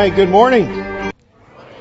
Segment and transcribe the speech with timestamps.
[0.00, 1.12] right, good morning.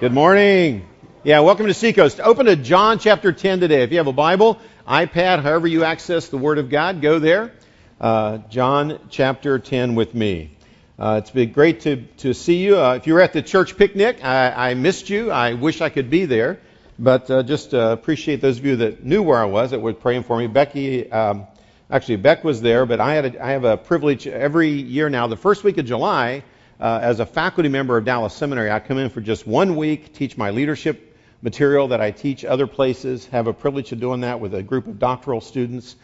[0.01, 0.85] Good morning.
[1.23, 2.19] Yeah, welcome to Seacoast.
[2.19, 3.81] Open to John chapter 10 today.
[3.83, 7.53] If you have a Bible, iPad, however you access the Word of God, go there.
[7.97, 10.57] Uh, John chapter 10 with me.
[10.99, 12.77] Uh, it's been great to, to see you.
[12.77, 15.31] Uh, if you were at the church picnic, I, I, missed you.
[15.31, 16.59] I wish I could be there.
[16.99, 19.93] But uh, just uh, appreciate those of you that knew where I was, that were
[19.93, 20.47] praying for me.
[20.47, 21.47] Becky, um,
[21.89, 25.27] actually, Beck was there, but I, had a, I have a privilege every year now,
[25.27, 26.43] the first week of July,
[26.79, 30.13] uh, as a faculty member of Dallas Seminary, I come in for just one week,
[30.13, 34.39] teach my leadership material that I teach other places, have a privilege of doing that
[34.39, 35.95] with a group of doctoral students.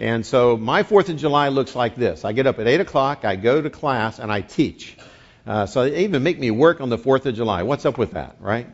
[0.00, 2.24] And so my 4th of July looks like this.
[2.24, 4.96] I get up at 8 o'clock, I go to class, and I teach.
[5.46, 7.62] Uh, so they even make me work on the 4th of July.
[7.62, 8.66] What's up with that, right?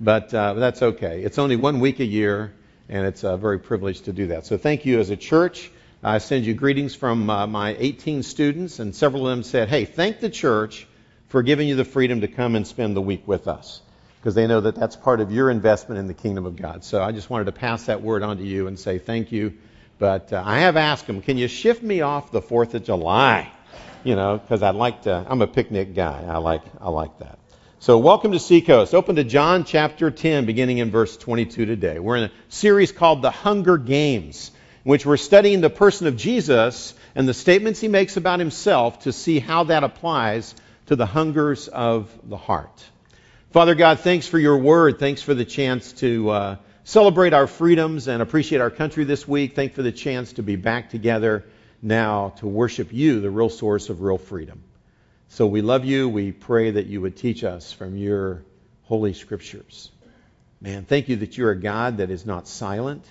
[0.00, 1.22] But uh, that's okay.
[1.22, 2.52] It's only one week a year,
[2.88, 4.44] and it's a very privileged to do that.
[4.46, 5.70] So thank you as a church.
[6.02, 9.84] I send you greetings from uh, my 18 students, and several of them said, hey,
[9.84, 10.86] thank the church
[11.28, 13.80] for giving you the freedom to come and spend the week with us
[14.18, 16.84] because they know that that's part of your investment in the kingdom of God.
[16.84, 19.54] So I just wanted to pass that word on to you and say thank you.
[19.98, 23.50] But uh, I have asked them, can you shift me off the 4th of July?
[24.04, 26.24] You know, because I'd like to, I'm a picnic guy.
[26.28, 27.38] I like, I like that.
[27.78, 28.94] So welcome to Seacoast.
[28.94, 31.98] Open to John chapter 10, beginning in verse 22 today.
[31.98, 34.50] We're in a series called The Hunger Games,
[34.84, 39.00] in which we're studying the person of Jesus and the statements he makes about himself
[39.00, 40.54] to see how that applies
[40.86, 42.84] to the hungers of the heart.
[43.50, 44.98] Father God, thanks for your word.
[44.98, 49.56] Thanks for the chance to uh, celebrate our freedoms and appreciate our country this week.
[49.56, 51.44] Thanks for the chance to be back together
[51.82, 54.62] now to worship you, the real source of real freedom.
[55.28, 56.08] So we love you.
[56.08, 58.44] We pray that you would teach us from your
[58.84, 59.90] holy scriptures.
[60.60, 63.04] Man, thank you that you're a God that is not silent.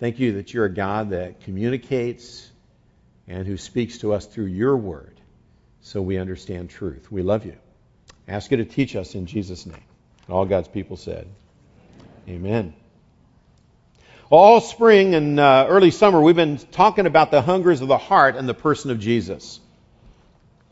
[0.00, 2.50] Thank you that you're a God that communicates
[3.28, 5.17] and who speaks to us through your word
[5.82, 7.10] so we understand truth.
[7.10, 7.56] We love you.
[8.26, 9.82] Ask you to teach us in Jesus' name.
[10.28, 11.26] All God's people said,
[12.28, 12.74] Amen.
[14.30, 18.36] All spring and uh, early summer, we've been talking about the hungers of the heart
[18.36, 19.60] and the person of Jesus.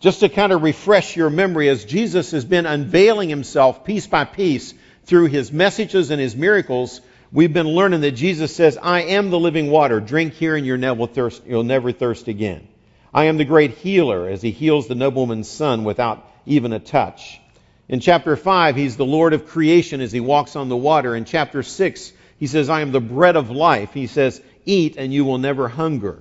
[0.01, 4.25] Just to kind of refresh your memory, as Jesus has been unveiling himself piece by
[4.25, 4.75] piece
[5.05, 7.01] through his messages and his miracles,
[7.33, 10.01] we've been learning that Jesus says, I am the living water.
[10.01, 12.69] Drink here and you'll never thirst, you'll never thirst again.
[13.17, 17.41] I am the great healer as he heals the nobleman's son without even a touch.
[17.89, 21.17] In chapter 5, he's the Lord of creation as he walks on the water.
[21.17, 23.95] In chapter 6, he says, I am the bread of life.
[23.95, 26.21] He says, Eat and you will never hunger.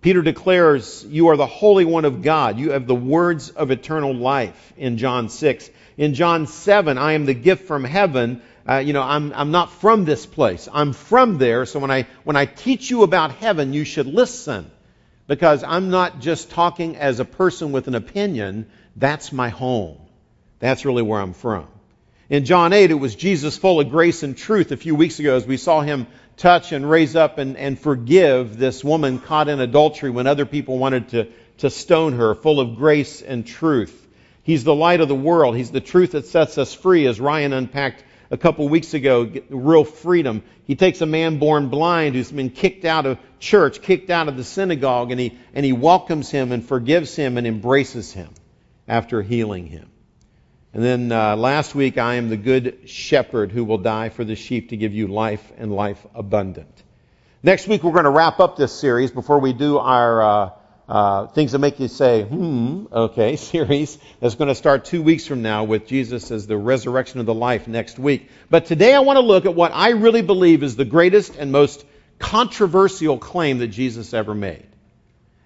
[0.00, 2.58] Peter declares, You are the Holy One of God.
[2.58, 5.68] You have the words of eternal life in John 6.
[5.98, 8.40] In John 7, I am the gift from heaven.
[8.66, 10.70] Uh, you know, I'm, I'm not from this place.
[10.72, 11.66] I'm from there.
[11.66, 14.70] So when I, when I teach you about heaven, you should listen
[15.26, 18.66] because I'm not just talking as a person with an opinion.
[18.96, 19.98] That's my home.
[20.58, 21.68] That's really where I'm from.
[22.30, 25.36] In John 8, it was Jesus full of grace and truth a few weeks ago
[25.36, 29.60] as we saw him touch and raise up and, and forgive this woman caught in
[29.60, 34.00] adultery when other people wanted to, to stone her, full of grace and truth.
[34.42, 35.56] He's the light of the world.
[35.56, 39.84] He's the truth that sets us free, as Ryan unpacked a couple weeks ago, real
[39.84, 40.42] freedom.
[40.64, 44.36] He takes a man born blind who's been kicked out of church, kicked out of
[44.36, 48.30] the synagogue, and he, and he welcomes him and forgives him and embraces him
[48.88, 49.90] after healing him.
[50.72, 54.34] And then uh, last week, I am the good shepherd who will die for the
[54.34, 56.82] sheep to give you life and life abundant.
[57.42, 60.22] Next week, we're going to wrap up this series before we do our.
[60.22, 60.50] Uh,
[60.88, 65.26] uh, things that make you say, hmm, okay, series that's going to start two weeks
[65.26, 68.28] from now with Jesus as the resurrection of the life next week.
[68.50, 71.50] But today I want to look at what I really believe is the greatest and
[71.50, 71.84] most
[72.18, 74.66] controversial claim that Jesus ever made.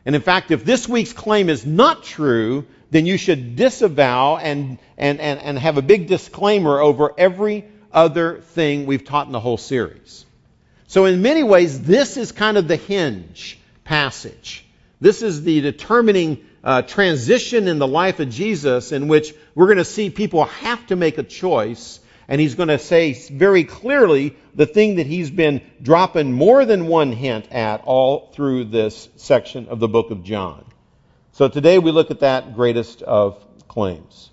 [0.04, 4.79] And in fact, if this week's claim is not true, then you should disavow and,
[4.96, 9.41] and, and, and have a big disclaimer over every other thing we've taught in the
[9.41, 10.25] whole series.
[10.87, 14.64] So in many ways, this is kind of the hinge passage.
[15.00, 19.78] This is the determining uh, transition in the life of Jesus in which we're going
[19.78, 22.00] to see people have to make a choice.
[22.26, 26.86] And he's going to say very clearly the thing that he's been dropping more than
[26.86, 30.64] one hint at all through this section of the book of John.
[31.32, 34.30] So today we look at that greatest of claims.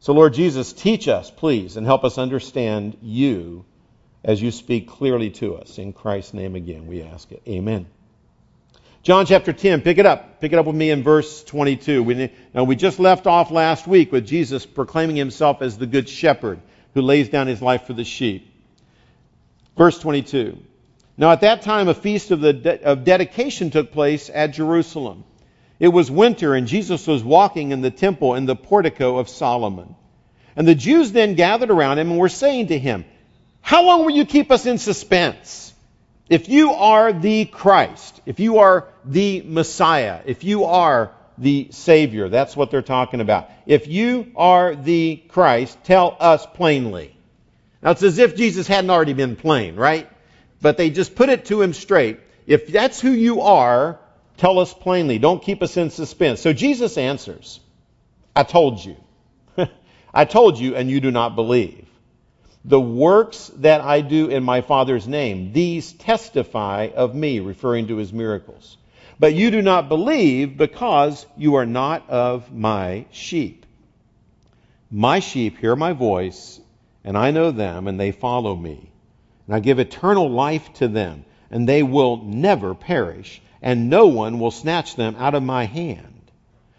[0.00, 3.66] So Lord Jesus, teach us, please, and help us understand you
[4.24, 5.78] as you speak clearly to us.
[5.78, 7.42] In Christ's name again, we ask it.
[7.46, 7.86] Amen.
[9.02, 10.40] John chapter 10, pick it up.
[10.40, 12.02] Pick it up with me in verse 22.
[12.02, 16.06] We, now, we just left off last week with Jesus proclaiming himself as the good
[16.06, 16.60] shepherd
[16.92, 18.52] who lays down his life for the sheep.
[19.76, 20.58] Verse 22.
[21.16, 25.24] Now, at that time, a feast of, the de- of dedication took place at Jerusalem.
[25.78, 29.94] It was winter, and Jesus was walking in the temple in the portico of Solomon.
[30.56, 33.06] And the Jews then gathered around him and were saying to him,
[33.62, 35.69] How long will you keep us in suspense?
[36.30, 42.28] If you are the Christ, if you are the Messiah, if you are the Savior,
[42.28, 43.50] that's what they're talking about.
[43.66, 47.16] If you are the Christ, tell us plainly.
[47.82, 50.08] Now it's as if Jesus hadn't already been plain, right?
[50.62, 52.20] But they just put it to him straight.
[52.46, 53.98] If that's who you are,
[54.36, 55.18] tell us plainly.
[55.18, 56.40] Don't keep us in suspense.
[56.40, 57.58] So Jesus answers,
[58.36, 58.96] I told you.
[60.14, 61.89] I told you, and you do not believe.
[62.64, 67.96] The works that I do in my Father's name, these testify of me, referring to
[67.96, 68.76] his miracles.
[69.18, 73.66] But you do not believe because you are not of my sheep.
[74.90, 76.60] My sheep hear my voice,
[77.04, 78.90] and I know them, and they follow me.
[79.46, 84.38] And I give eternal life to them, and they will never perish, and no one
[84.38, 86.30] will snatch them out of my hand.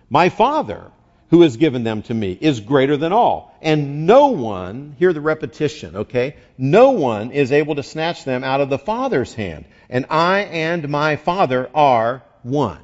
[0.09, 0.91] My Father,
[1.31, 3.55] who has given them to me is greater than all.
[3.61, 6.35] And no one, hear the repetition, okay?
[6.57, 9.63] No one is able to snatch them out of the Father's hand.
[9.89, 12.81] And I and my Father are one.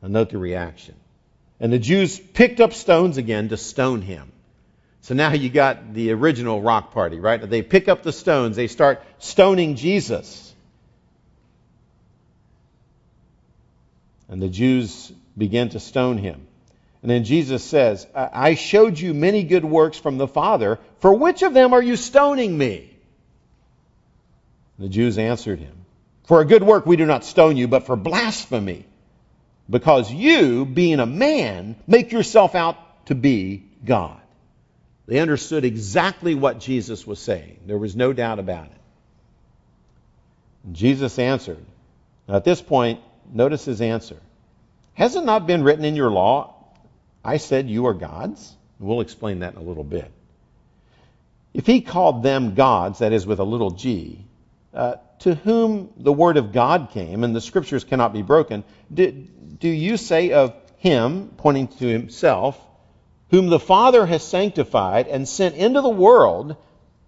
[0.00, 0.94] Now note the reaction.
[1.58, 4.30] And the Jews picked up stones again to stone him.
[5.00, 7.40] So now you got the original rock party, right?
[7.40, 10.54] They pick up the stones, they start stoning Jesus.
[14.28, 16.46] And the Jews begin to stone him.
[17.04, 20.78] And then Jesus says, I showed you many good works from the Father.
[21.00, 22.96] For which of them are you stoning me?
[24.78, 25.84] The Jews answered him,
[26.24, 28.86] For a good work we do not stone you, but for blasphemy.
[29.68, 34.22] Because you, being a man, make yourself out to be God.
[35.06, 37.60] They understood exactly what Jesus was saying.
[37.66, 38.80] There was no doubt about it.
[40.64, 41.62] And Jesus answered.
[42.26, 44.16] Now, at this point, notice his answer.
[44.94, 46.53] Has it not been written in your law,
[47.24, 48.54] I said, You are gods?
[48.78, 50.10] We'll explain that in a little bit.
[51.54, 54.24] If he called them gods, that is with a little g,
[54.74, 59.10] uh, to whom the word of God came, and the scriptures cannot be broken, do,
[59.12, 62.60] do you say of him, pointing to himself,
[63.30, 66.56] whom the Father has sanctified and sent into the world,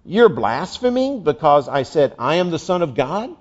[0.05, 3.37] you're blaspheming because I said, I am the Son of God?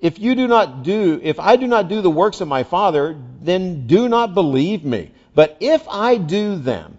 [0.00, 3.16] If you do not do, if I do not do the works of my Father,
[3.40, 5.12] then do not believe me.
[5.40, 6.98] But if I do them,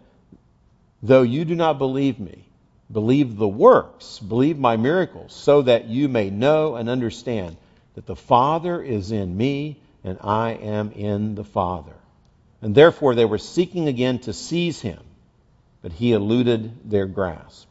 [1.03, 2.43] though you do not believe me,
[2.91, 7.55] believe the works, believe my miracles, so that you may know and understand
[7.93, 11.93] that the Father is in me and I am in the Father.
[12.63, 15.03] And therefore they were seeking again to seize him,
[15.83, 17.67] but he eluded their grasp.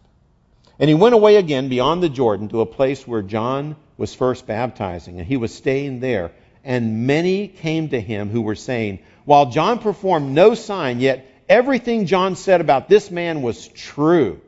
[0.79, 4.47] And he went away again beyond the Jordan to a place where John was first
[4.47, 6.31] baptizing, and he was staying there.
[6.63, 9.01] And many came to him who were saying,
[9.31, 14.41] while John performed no sign, yet everything John said about this man was true.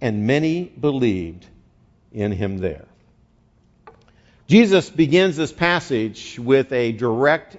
[0.00, 1.44] And many believed
[2.12, 2.86] in him there.
[4.46, 7.56] Jesus begins this passage with a direct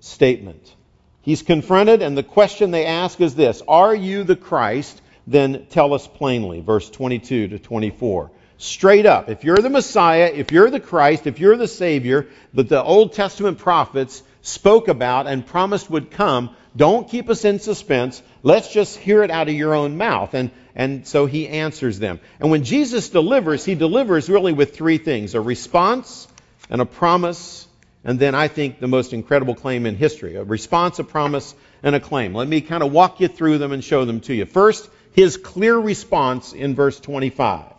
[0.00, 0.76] statement.
[1.22, 5.00] He's confronted, and the question they ask is this Are you the Christ?
[5.26, 6.60] Then tell us plainly.
[6.60, 8.30] Verse 22 to 24
[8.62, 9.28] straight up.
[9.28, 13.12] If you're the Messiah, if you're the Christ, if you're the Savior that the Old
[13.12, 18.22] Testament prophets spoke about and promised would come, don't keep us in suspense.
[18.42, 20.34] Let's just hear it out of your own mouth.
[20.34, 22.20] And, and so he answers them.
[22.40, 26.28] And when Jesus delivers, he delivers really with three things a response
[26.70, 27.66] and a promise,
[28.04, 31.94] and then I think the most incredible claim in history a response, a promise, and
[31.96, 32.32] a claim.
[32.32, 34.46] Let me kind of walk you through them and show them to you.
[34.46, 37.71] First, his clear response in verse 25.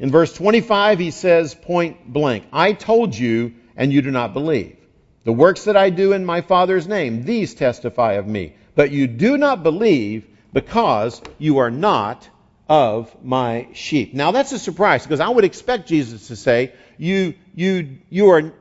[0.00, 4.78] In verse 25, he says point blank, I told you, and you do not believe.
[5.24, 8.54] The works that I do in my Father's name, these testify of me.
[8.74, 12.26] But you do not believe because you are not
[12.66, 14.14] of my sheep.
[14.14, 18.52] Now that's a surprise because I would expect Jesus to say, you, you, you are,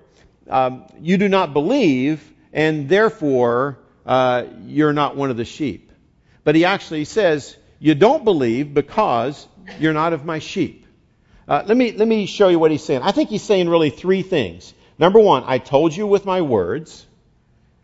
[0.49, 5.93] um, you do not believe and therefore uh, you're not one of the sheep.
[6.43, 9.47] But he actually says, you don't believe because
[9.79, 10.85] you're not of my sheep.
[11.49, 13.01] Uh, let, me, let me show you what he's saying.
[13.01, 14.71] I think he's saying really three things.
[14.99, 17.07] Number one, I told you with my words,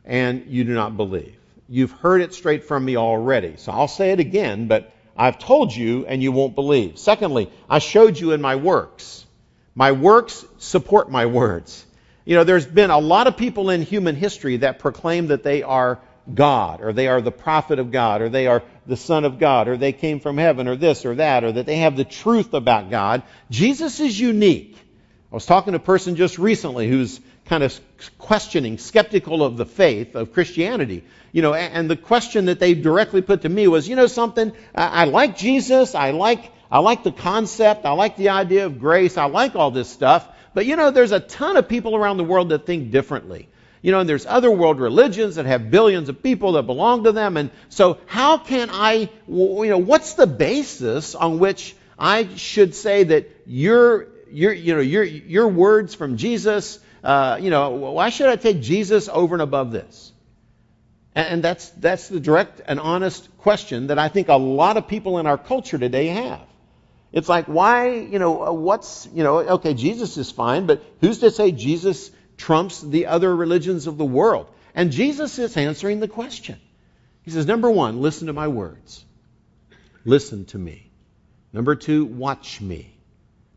[0.05, 1.35] and you do not believe.
[1.67, 3.55] You've heard it straight from me already.
[3.57, 6.99] So I'll say it again, but I've told you, and you won't believe.
[6.99, 9.25] Secondly, I showed you in my works.
[9.73, 11.87] My works support my words.
[12.23, 15.63] You know, there's been a lot of people in human history that proclaim that they
[15.63, 15.99] are
[16.33, 19.67] God, or they are the prophet of God, or they are the Son of God,
[19.67, 22.53] or they came from heaven, or this or that, or that they have the truth
[22.53, 23.23] about God.
[23.49, 24.77] Jesus is unique.
[25.31, 27.79] I was talking to a person just recently who's kind of
[28.17, 31.03] questioning, skeptical of the faith of Christianity.
[31.31, 34.53] You know, and the question that they directly put to me was, you know something,
[34.73, 39.17] I, like Jesus, I like I like the concept, I like the idea of grace,
[39.17, 42.23] I like all this stuff, but you know, there's a ton of people around the
[42.23, 43.47] world that think differently.
[43.85, 47.11] You know, and there's other world religions that have billions of people that belong to
[47.11, 52.73] them, and so how can I, you know, what's the basis on which I should
[52.73, 58.09] say that your, your, you know, your, your words from Jesus uh, you know, why
[58.09, 60.11] should I take Jesus over and above this?
[61.13, 65.19] And that's, that's the direct and honest question that I think a lot of people
[65.19, 66.41] in our culture today have.
[67.13, 71.29] It's like, why, you know, what's, you know, okay, Jesus is fine, but who's to
[71.29, 74.47] say Jesus trumps the other religions of the world?
[74.73, 76.59] And Jesus is answering the question.
[77.23, 79.03] He says, number one, listen to my words.
[80.03, 80.91] Listen to me.
[81.53, 82.93] Number two, watch me.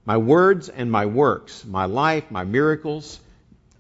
[0.07, 3.21] My words and my works, my life, my miracles,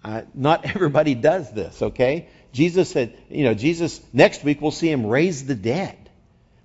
[0.04, 2.28] uh, not everybody does this, okay?
[2.52, 5.96] Jesus said, you know, Jesus, next week we'll see him raise the dead.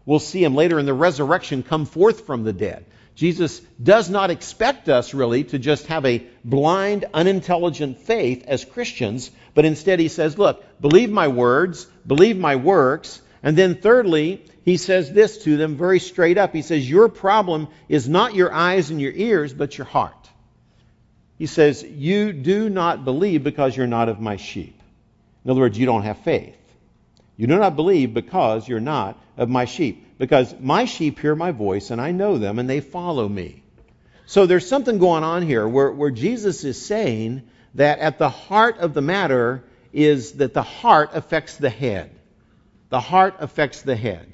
[0.06, 2.86] We'll see him later in the resurrection come forth from the dead.
[3.16, 9.30] Jesus does not expect us really to just have a blind, unintelligent faith as Christians,
[9.54, 14.78] but instead he says, look, believe my words, believe my works, and then thirdly, he
[14.78, 16.54] says this to them very straight up.
[16.54, 20.24] He says, your problem is not your eyes and your ears, but your heart.
[21.38, 24.80] He says, You do not believe because you're not of my sheep.
[25.44, 26.58] In other words, you don't have faith.
[27.36, 30.03] You do not believe because you're not of my sheep.
[30.24, 33.62] Because my sheep hear my voice, and I know them, and they follow me.
[34.26, 38.78] So there's something going on here where, where Jesus is saying that at the heart
[38.78, 42.10] of the matter is that the heart affects the head.
[42.88, 44.32] The heart affects the head.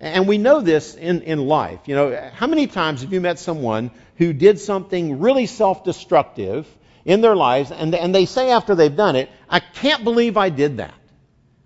[0.00, 1.80] And we know this in, in life.
[1.86, 6.68] You know, how many times have you met someone who did something really self destructive
[7.06, 10.50] in their lives and, and they say after they've done it, I can't believe I
[10.50, 10.92] did that.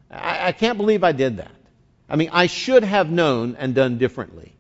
[0.09, 1.51] I, I can't believe I did that.
[2.09, 4.53] I mean, I should have known and done differently.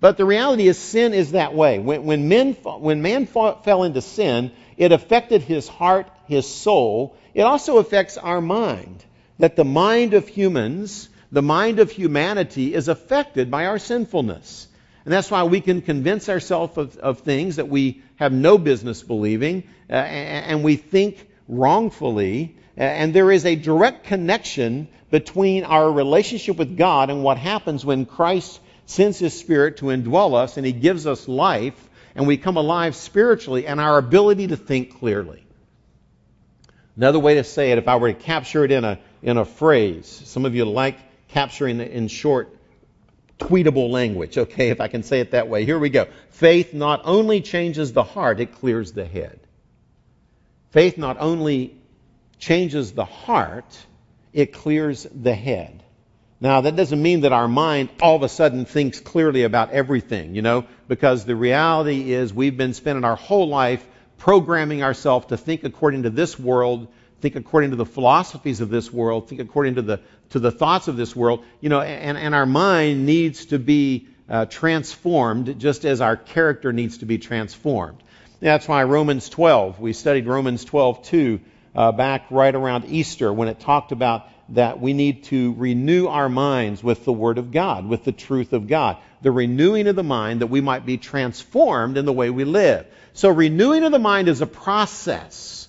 [0.00, 1.78] But the reality is, sin is that way.
[1.78, 7.16] When, when, men, when man fell into sin, it affected his heart, his soul.
[7.32, 9.04] It also affects our mind.
[9.38, 14.68] That the mind of humans the mind of humanity is affected by our sinfulness.
[15.04, 19.02] And that's why we can convince ourselves of, of things that we have no business
[19.02, 22.56] believing, uh, and, and we think wrongfully.
[22.76, 27.84] Uh, and there is a direct connection between our relationship with God and what happens
[27.84, 32.36] when Christ sends His Spirit to indwell us and He gives us life and we
[32.36, 35.44] come alive spiritually and our ability to think clearly.
[36.96, 39.44] Another way to say it, if I were to capture it in a, in a
[39.44, 42.56] phrase, some of you like capturing it in short,
[43.38, 45.64] tweetable language, okay, if I can say it that way.
[45.64, 46.06] Here we go.
[46.30, 49.40] Faith not only changes the heart, it clears the head.
[50.70, 51.76] Faith not only
[52.44, 53.76] changes the heart,
[54.32, 55.82] it clears the head.
[56.40, 60.34] Now, that doesn't mean that our mind all of a sudden thinks clearly about everything,
[60.34, 63.86] you know, because the reality is we've been spending our whole life
[64.18, 66.88] programming ourselves to think according to this world
[67.24, 69.98] think according to the philosophies of this world, think according to the,
[70.28, 74.06] to the thoughts of this world, you know, and, and our mind needs to be
[74.28, 78.02] uh, transformed just as our character needs to be transformed.
[78.40, 81.40] That's why Romans 12, we studied Romans 12 too,
[81.74, 86.28] uh, back right around Easter when it talked about that we need to renew our
[86.28, 88.98] minds with the Word of God, with the truth of God.
[89.22, 92.86] The renewing of the mind that we might be transformed in the way we live.
[93.14, 95.68] So renewing of the mind is a process.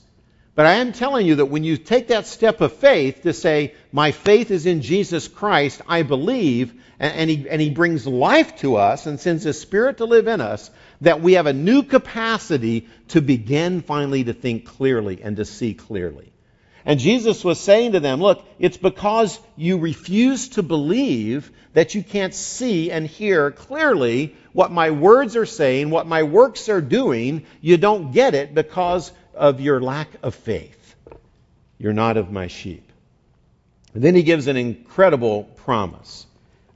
[0.56, 3.74] But I am telling you that when you take that step of faith to say,
[3.92, 8.56] my faith is in Jesus Christ, I believe, and, and, he, and he brings life
[8.60, 10.72] to us and sends his spirit to live in us,
[11.02, 15.74] that we have a new capacity to begin finally to think clearly and to see
[15.74, 16.32] clearly.
[16.86, 22.04] And Jesus was saying to them, look, it's because you refuse to believe that you
[22.04, 27.46] can't see and hear clearly what my words are saying, what my works are doing.
[27.60, 30.96] You don't get it because of your lack of faith.
[31.78, 32.92] You're not of my sheep.
[33.94, 36.26] And then he gives an incredible promise.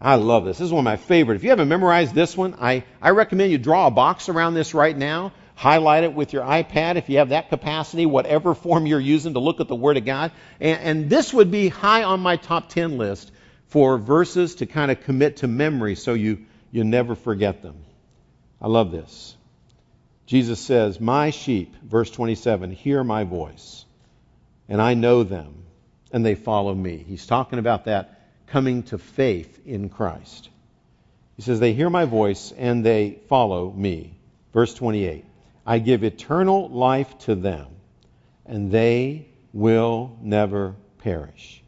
[0.02, 0.58] I love this.
[0.60, 1.36] This is one of my favorite.
[1.36, 4.74] If you haven't memorized this one, I, I recommend you draw a box around this
[4.74, 5.34] right now.
[5.56, 9.40] Highlight it with your iPad if you have that capacity, whatever form you're using to
[9.40, 10.32] look at the Word of God.
[10.62, 13.30] And, and this would be high on my top 10 list
[13.68, 17.76] for verses to kind of commit to memory so you, you never forget them.
[18.62, 19.36] I love this.
[20.30, 23.84] Jesus says, My sheep, verse 27, hear my voice,
[24.68, 25.64] and I know them,
[26.12, 26.98] and they follow me.
[26.98, 30.50] He's talking about that coming to faith in Christ.
[31.36, 34.20] He says, They hear my voice, and they follow me.
[34.54, 35.26] Verse 28,
[35.66, 37.66] I give eternal life to them,
[38.46, 41.64] and they will never perish.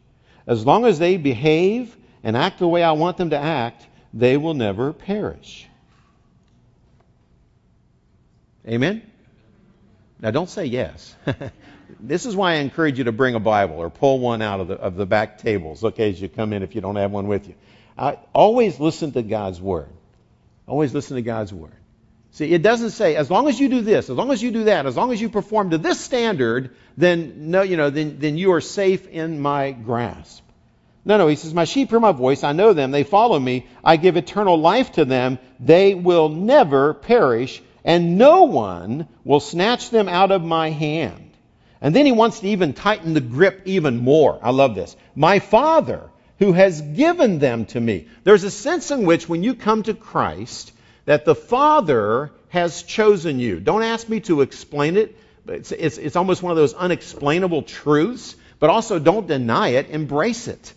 [0.46, 4.36] As long as they behave and act the way I want them to act, they
[4.36, 5.68] will never perish.
[8.66, 9.02] Amen?
[10.20, 11.16] Now, don't say yes.
[12.00, 14.68] this is why I encourage you to bring a Bible or pull one out of
[14.68, 17.26] the, of the back tables, okay, as you come in if you don't have one
[17.26, 17.54] with you.
[17.98, 19.88] I, always listen to God's Word.
[20.66, 21.72] Always listen to God's Word.
[22.30, 24.64] See, it doesn't say, as long as you do this, as long as you do
[24.64, 28.38] that, as long as you perform to this standard, then, no, you know, then, then
[28.38, 30.42] you are safe in my grasp.
[31.04, 33.66] No, no, he says, My sheep hear my voice, I know them, they follow me,
[33.84, 39.90] I give eternal life to them, they will never perish, and no one will snatch
[39.90, 41.30] them out of my hand.
[41.80, 44.38] And then he wants to even tighten the grip even more.
[44.42, 44.94] I love this.
[45.16, 48.08] My Father, who has given them to me.
[48.24, 50.72] There's a sense in which when you come to Christ,
[51.04, 53.58] that the Father has chosen you.
[53.58, 55.16] Don't ask me to explain it.
[55.48, 60.46] It's, it's, it's almost one of those unexplainable truths, but also don't deny it, embrace
[60.46, 60.72] it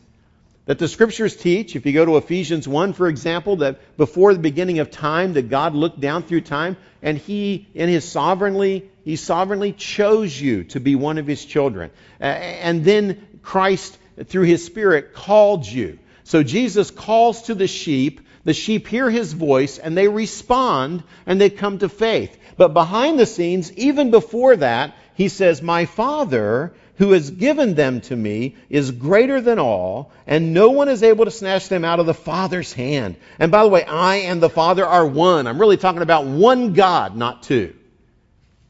[0.65, 4.39] that the scriptures teach, if you go to Ephesians 1, for example, that before the
[4.39, 9.15] beginning of time, that God looked down through time and he, in his sovereignly, he
[9.15, 11.91] sovereignly chose you to be one of his children.
[12.19, 15.99] And then Christ, through his Spirit, called you.
[16.23, 21.39] So Jesus calls to the sheep, the sheep hear his voice, and they respond, and
[21.39, 22.35] they come to faith.
[22.57, 28.01] But behind the scenes, even before that, he says, My Father who has given them
[28.01, 31.99] to me is greater than all, and no one is able to snatch them out
[31.99, 33.17] of the Father's hand.
[33.37, 35.47] And by the way, I and the Father are one.
[35.47, 37.75] I'm really talking about one God, not two.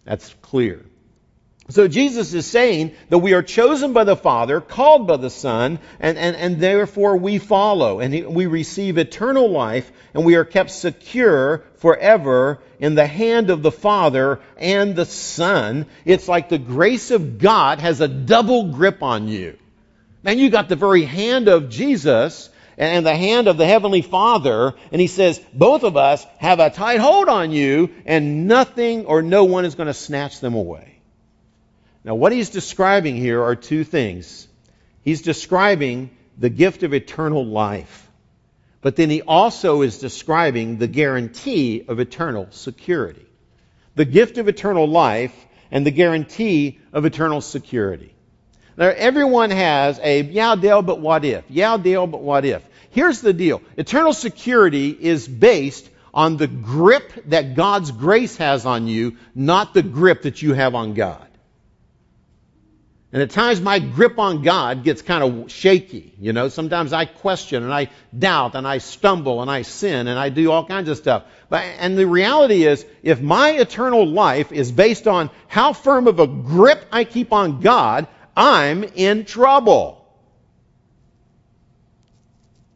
[0.05, 0.84] That's clear.
[1.69, 5.79] So Jesus is saying that we are chosen by the Father, called by the Son,
[5.99, 10.69] and, and, and therefore we follow, and we receive eternal life, and we are kept
[10.69, 15.87] secure forever in the hand of the Father and the Son.
[16.05, 19.57] It's like the grace of God has a double grip on you.
[20.21, 24.75] Man, you got the very hand of Jesus and the hand of the Heavenly Father,
[24.91, 29.23] and He says, both of us have a tight hold on you, and nothing or
[29.23, 30.94] no one is going to snatch them away.
[32.05, 34.47] Now, what he's describing here are two things.
[35.01, 38.07] He's describing the gift of eternal life,
[38.81, 43.25] but then he also is describing the guarantee of eternal security.
[43.95, 45.33] The gift of eternal life
[45.71, 48.13] and the guarantee of eternal security.
[48.77, 51.43] Now, everyone has a, yeah, Dale, but what if?
[51.49, 52.61] Yeah, Dale, but what if?
[52.91, 53.63] Here's the deal.
[53.77, 59.81] Eternal security is based on the grip that God's grace has on you, not the
[59.81, 61.27] grip that you have on God.
[63.15, 66.13] And at times my grip on God gets kind of shaky.
[66.19, 70.19] You know, sometimes I question and I doubt and I stumble and I sin and
[70.19, 71.23] I do all kinds of stuff.
[71.47, 76.19] But, and the reality is, if my eternal life is based on how firm of
[76.19, 80.05] a grip I keep on God, I'm in trouble.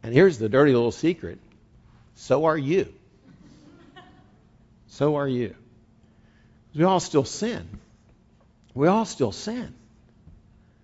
[0.03, 1.39] And here's the dirty little secret.
[2.15, 2.93] So are you.
[4.87, 5.53] So are you.
[6.73, 7.67] We all still sin.
[8.73, 9.75] We all still sin.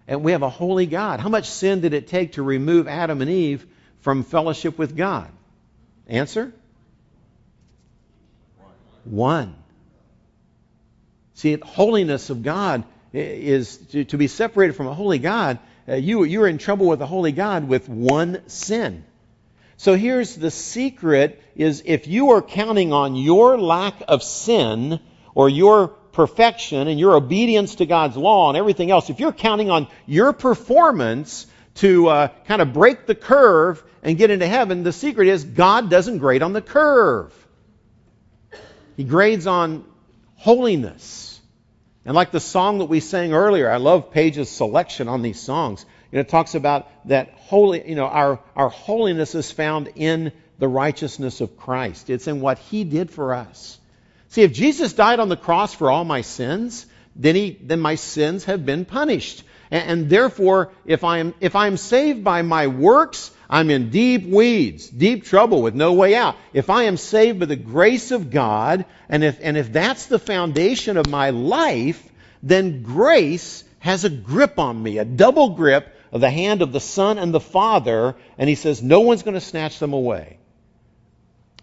[0.07, 1.19] And we have a holy God.
[1.19, 3.65] How much sin did it take to remove Adam and Eve
[4.01, 5.29] from fellowship with God?
[6.07, 6.53] Answer?
[9.03, 9.55] One.
[11.35, 15.59] See, the holiness of God is to, to be separated from a holy God.
[15.87, 19.03] Uh, you, you're in trouble with a holy God with one sin.
[19.77, 24.99] So here's the secret is if you are counting on your lack of sin
[25.33, 29.69] or your perfection and your obedience to God's law and everything else, if you're counting
[29.69, 34.93] on your performance to uh, kind of break the curve and get into heaven, the
[34.93, 37.33] secret is God doesn't grade on the curve.
[38.95, 39.83] He grades on
[40.35, 41.39] holiness.
[42.05, 45.85] And like the song that we sang earlier, I love Page's selection on these songs.
[46.11, 50.31] You know, it talks about that holy, you know, our, our holiness is found in
[50.59, 52.09] the righteousness of Christ.
[52.09, 53.79] It's in what He did for us.
[54.35, 57.95] See, if Jesus died on the cross for all my sins, then, he, then my
[57.95, 59.45] sins have been punished.
[59.71, 64.89] And, and therefore, if I'm, if I'm saved by my works, I'm in deep weeds,
[64.89, 66.35] deep trouble with no way out.
[66.51, 70.19] If I am saved by the grace of God, and if, and if that's the
[70.19, 72.03] foundation of my life,
[72.43, 76.81] then grace has a grip on me, a double grip of the hand of the
[76.81, 80.39] Son and the Father, and He says, no one's going to snatch them away.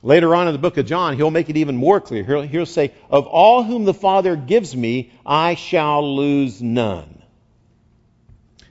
[0.02, 2.24] Later on in the book of John, he'll make it even more clear.
[2.24, 7.22] He'll, he'll say, Of all whom the Father gives me, I shall lose none.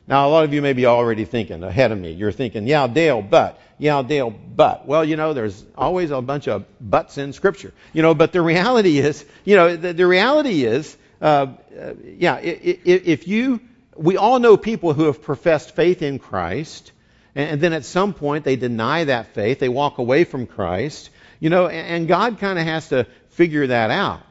[0.08, 2.12] Now, a lot of you may be already thinking ahead of me.
[2.12, 4.86] You're thinking, yeah, Dale, but, yeah, Dale, but.
[4.86, 7.74] Well, you know, there's always a bunch of buts in Scripture.
[7.94, 11.48] You know, but the reality is, you know, the, the reality is, uh,
[11.80, 13.62] uh, yeah, if you,
[13.96, 16.91] we all know people who have professed faith in Christ,
[17.34, 21.10] and then at some point they deny that faith, they walk away from Christ,
[21.42, 24.22] you know, and God kind of has to figure that out.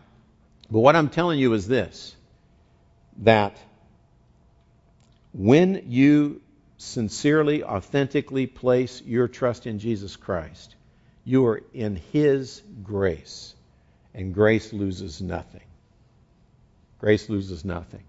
[0.71, 2.17] But what I'm telling you is this
[3.19, 3.59] that
[5.35, 6.41] when you
[6.79, 10.75] sincerely, authentically place your trust in Jesus Christ,
[11.25, 13.55] you are in His grace,
[14.15, 15.61] and grace loses nothing.
[17.01, 18.05] Grace loses nothing.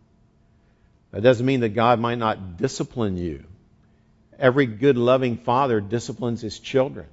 [1.12, 3.44] That doesn't mean that God might not discipline you.
[4.38, 7.08] Every good, loving father disciplines his children.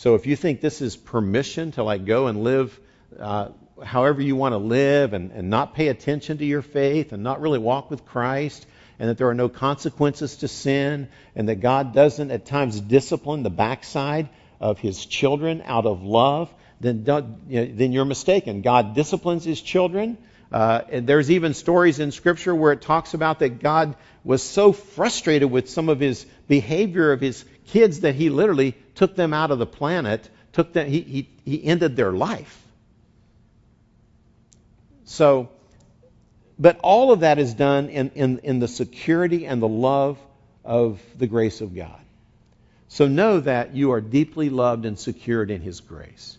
[0.00, 2.80] So if you think this is permission to like go and live
[3.18, 3.48] uh,
[3.84, 7.42] however you want to live and, and not pay attention to your faith and not
[7.42, 8.66] really walk with Christ
[8.98, 13.42] and that there are no consequences to sin and that God doesn't at times discipline
[13.42, 17.04] the backside of his children out of love, then,
[17.46, 18.62] you know, then you're mistaken.
[18.62, 20.16] God disciplines his children.
[20.50, 25.50] Uh, there's even stories in Scripture where it talks about that God was so frustrated
[25.50, 29.58] with some of his behavior of his kids that he literally took them out of
[29.58, 32.62] the planet, took them, he, he, he ended their life.
[35.06, 35.48] So,
[36.58, 40.18] but all of that is done in, in, in the security and the love
[40.66, 41.98] of the grace of God.
[42.88, 46.36] So know that you are deeply loved and secured in His grace.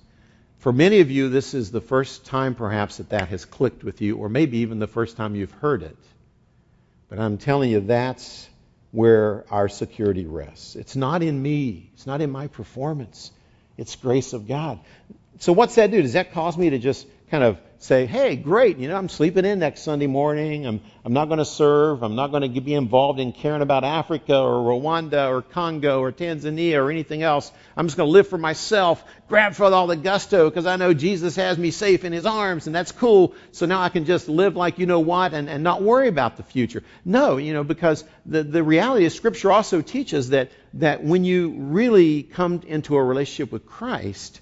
[0.60, 4.02] For many of you, this is the first time perhaps that that has clicked with
[4.02, 5.98] you, or maybe even the first time you've heard it.
[7.10, 8.48] But I'm telling you, that's
[8.92, 10.76] where our security rests.
[10.76, 13.32] It's not in me, it's not in my performance,
[13.78, 14.80] it's grace of God.
[15.40, 16.02] So, what's that do?
[16.02, 19.44] Does that cause me to just kind of say, hey, great, you know, I'm sleeping
[19.44, 20.68] in next Sunday morning.
[20.68, 22.04] I'm, I'm not going to serve.
[22.04, 26.12] I'm not going to be involved in caring about Africa or Rwanda or Congo or
[26.12, 27.52] Tanzania or anything else.
[27.76, 30.94] I'm just going to live for myself, grab for all the gusto because I know
[30.94, 33.34] Jesus has me safe in his arms and that's cool.
[33.52, 36.38] So now I can just live like you know what and, and not worry about
[36.38, 36.84] the future.
[37.04, 41.56] No, you know, because the, the reality is Scripture also teaches that, that when you
[41.58, 44.40] really come into a relationship with Christ,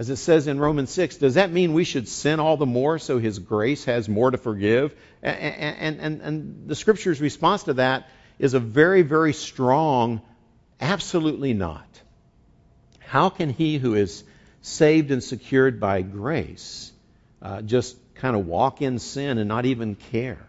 [0.00, 2.98] as it says in Romans 6, does that mean we should sin all the more
[2.98, 4.94] so his grace has more to forgive?
[5.22, 8.08] And, and, and, the scripture's response to that
[8.38, 10.22] is a very, very strong,
[10.80, 11.86] absolutely not.
[13.00, 14.24] How can he who is
[14.62, 16.92] saved and secured by grace
[17.42, 20.48] uh, just kind of walk in sin and not even care?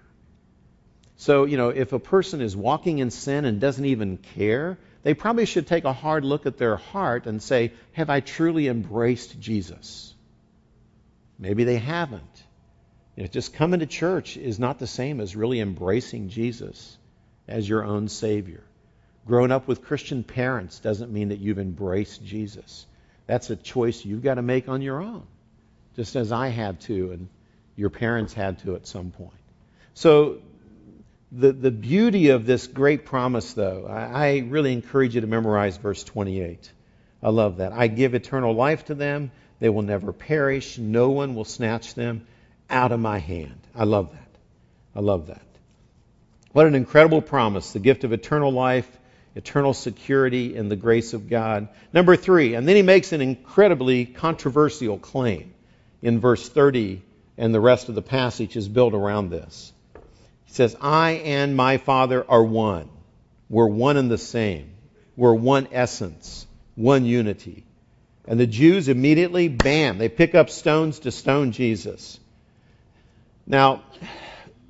[1.17, 5.13] So, you know, if a person is walking in sin and doesn't even care, they
[5.13, 9.39] probably should take a hard look at their heart and say, Have I truly embraced
[9.39, 10.13] Jesus?
[11.39, 12.43] Maybe they haven't.
[13.15, 16.97] You know, just coming to church is not the same as really embracing Jesus
[17.47, 18.63] as your own Savior.
[19.25, 22.85] Growing up with Christian parents doesn't mean that you've embraced Jesus.
[23.27, 25.23] That's a choice you've got to make on your own,
[25.95, 27.27] just as I had to and
[27.75, 29.33] your parents had to at some point.
[29.93, 30.39] So
[31.31, 35.77] the, the beauty of this great promise, though, I, I really encourage you to memorize
[35.77, 36.71] verse 28.
[37.23, 37.71] I love that.
[37.71, 39.31] I give eternal life to them.
[39.59, 40.77] They will never perish.
[40.77, 42.25] No one will snatch them
[42.69, 43.59] out of my hand.
[43.75, 44.27] I love that.
[44.95, 45.45] I love that.
[46.51, 47.71] What an incredible promise.
[47.71, 48.89] The gift of eternal life,
[49.35, 51.69] eternal security in the grace of God.
[51.93, 55.53] Number three, and then he makes an incredibly controversial claim
[56.01, 57.01] in verse 30,
[57.37, 59.71] and the rest of the passage is built around this.
[60.51, 62.89] He says, I and my Father are one.
[63.47, 64.73] We're one and the same.
[65.15, 67.63] We're one essence, one unity.
[68.27, 72.19] And the Jews immediately, bam, they pick up stones to stone Jesus.
[73.47, 73.83] Now,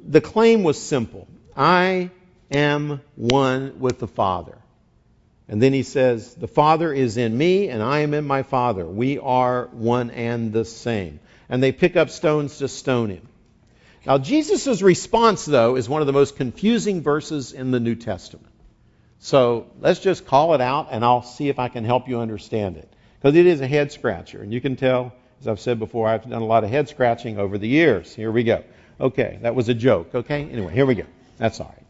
[0.07, 2.11] the claim was simple I
[2.51, 4.59] am one with the Father.
[5.47, 8.85] And then he says, The Father is in me, and I am in my Father.
[8.85, 11.19] We are one and the same.
[11.49, 13.27] And they pick up stones to stone him.
[14.05, 18.47] Now, Jesus' response, though, is one of the most confusing verses in the New Testament.
[19.19, 22.77] So let's just call it out, and I'll see if I can help you understand
[22.77, 22.91] it.
[23.19, 24.41] Because it is a head scratcher.
[24.41, 27.37] And you can tell, as I've said before, I've done a lot of head scratching
[27.37, 28.15] over the years.
[28.15, 28.63] Here we go.
[28.99, 30.15] Okay, that was a joke.
[30.15, 30.49] Okay?
[30.49, 31.05] Anyway, here we go.
[31.37, 31.85] That's all right.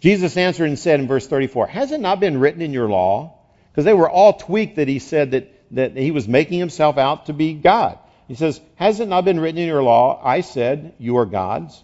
[0.00, 3.34] Jesus answered and said in verse 34, Has it not been written in your law?
[3.70, 7.26] Because they were all tweaked that he said that, that he was making himself out
[7.26, 7.98] to be God.
[8.28, 11.82] He says, Has it not been written in your law, I said, You are gods?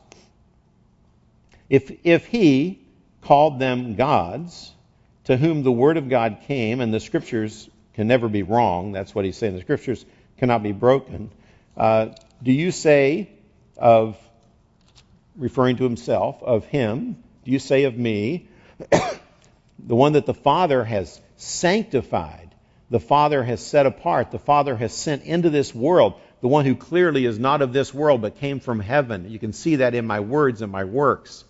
[1.69, 2.81] If, if he
[3.23, 4.73] called them gods,
[5.25, 9.15] to whom the word of God came, and the scriptures can never be wrong, that's
[9.15, 10.05] what he's saying, the scriptures
[10.39, 11.31] cannot be broken,
[11.77, 12.09] uh,
[12.43, 13.31] do you say
[13.77, 14.17] of,
[15.37, 18.49] referring to himself, of him, do you say of me?
[18.91, 22.55] the one that the Father has sanctified,
[22.91, 26.75] the Father has set apart, the Father has sent into this world, the one who
[26.75, 29.31] clearly is not of this world but came from heaven.
[29.31, 31.45] You can see that in my words and my works.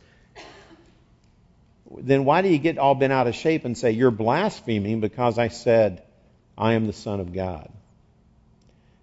[1.90, 5.38] Then why do you get all bent out of shape and say, You're blaspheming because
[5.38, 6.02] I said,
[6.56, 7.70] I am the Son of God?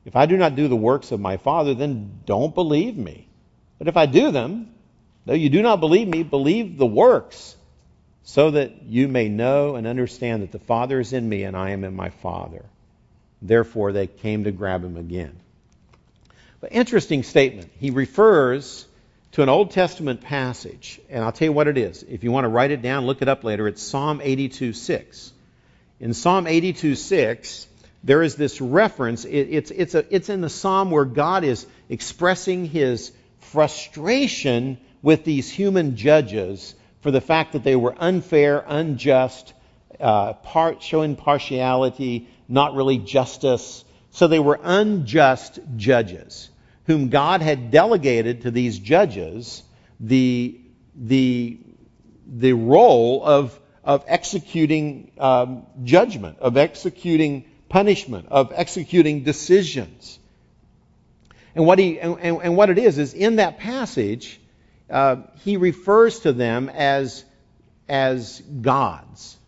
[0.05, 3.27] If I do not do the works of my Father, then don't believe me.
[3.79, 4.69] But if I do them,
[5.25, 7.55] though you do not believe me, believe the works,
[8.23, 11.71] so that you may know and understand that the Father is in me and I
[11.71, 12.63] am in my Father.
[13.41, 15.39] Therefore, they came to grab him again.
[16.61, 17.71] But interesting statement.
[17.79, 18.85] He refers
[19.33, 22.03] to an Old Testament passage, and I'll tell you what it is.
[22.03, 23.67] If you want to write it down, look it up later.
[23.67, 25.31] It's Psalm 82 6.
[25.99, 27.67] In Psalm 82 6,
[28.03, 29.25] there is this reference.
[29.25, 35.23] It, it's, it's, a, it's in the psalm where God is expressing his frustration with
[35.23, 39.53] these human judges for the fact that they were unfair, unjust,
[39.99, 43.83] uh, part, showing partiality, not really justice.
[44.19, 46.49] So they were unjust judges
[46.87, 49.63] whom God had delegated to these judges
[49.97, 50.59] the,
[50.93, 51.57] the,
[52.27, 60.19] the role of, of executing um, judgment, of executing punishment, of executing decisions.
[61.55, 64.37] And what, he, and, and what it is, is in that passage,
[64.89, 67.23] uh, he refers to them as,
[67.87, 69.38] as gods.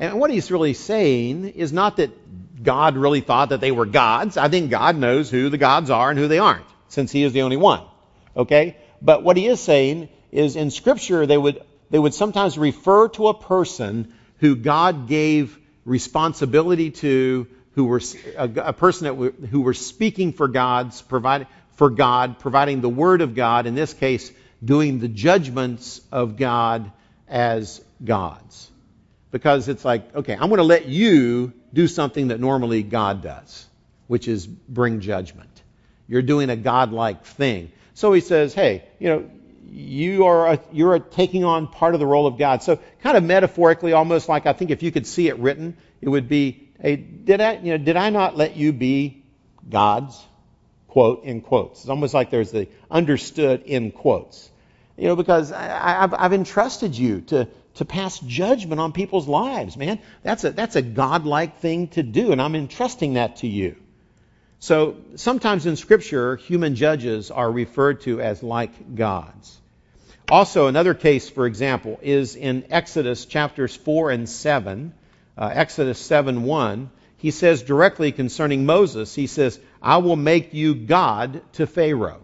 [0.00, 2.10] And what he's really saying is not that
[2.64, 4.36] God really thought that they were gods.
[4.38, 7.34] I think God knows who the gods are and who they aren't, since he is
[7.34, 7.82] the only one.
[8.34, 8.78] Okay?
[9.02, 13.28] But what he is saying is in Scripture, they would, they would sometimes refer to
[13.28, 18.00] a person who God gave responsibility to, who were
[18.38, 21.46] a, a person that were, who were speaking for God's providing
[21.80, 23.66] for God, providing the word of God.
[23.66, 24.30] In this case,
[24.62, 26.92] doing the judgments of God
[27.26, 28.69] as gods,
[29.30, 33.66] because it's like, okay, I'm going to let you do something that normally God does,
[34.06, 35.50] which is bring judgment.
[36.08, 37.70] You're doing a godlike thing.
[37.94, 39.30] So he says, hey, you know,
[39.70, 42.62] you are a, you're a taking on part of the role of God.
[42.62, 46.08] So kind of metaphorically, almost like I think if you could see it written, it
[46.08, 49.22] would be, hey, did I, you know, did I not let you be
[49.68, 50.20] gods?
[50.88, 51.82] Quote in quotes.
[51.82, 54.50] It's almost like there's the understood in quotes.
[54.96, 59.76] You know, because I, have I've entrusted you to, to pass judgment on people's lives,
[59.76, 60.00] man.
[60.22, 63.76] That's a, that's a godlike thing to do, and I'm entrusting that to you.
[64.58, 69.58] So sometimes in Scripture, human judges are referred to as like gods.
[70.30, 74.92] Also, another case, for example, is in Exodus chapters 4 and 7.
[75.36, 76.90] Uh, Exodus 7 1.
[77.16, 82.22] He says directly concerning Moses, he says, I will make you God to Pharaoh.